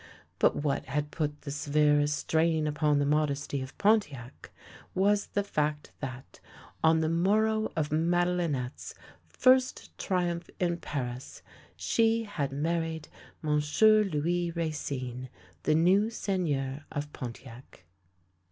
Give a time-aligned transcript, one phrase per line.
[0.39, 4.49] But what had put the severest strain upon the modesty of Pontiac
[4.95, 6.39] was the fact that,
[6.83, 8.95] on the morrow of Madelinette's
[9.29, 11.43] first triumph in Paris,
[11.75, 13.09] she had married
[13.43, 13.61] M.
[13.79, 15.29] Louis Racine,
[15.61, 17.85] the new Seigneur of Pontiac.